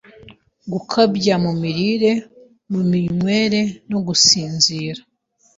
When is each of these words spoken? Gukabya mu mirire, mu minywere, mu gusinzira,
Gukabya 0.71 1.35
mu 1.43 1.51
mirire, 1.61 2.11
mu 2.71 2.81
minywere, 2.91 3.61
mu 3.89 3.99
gusinzira, 4.07 5.01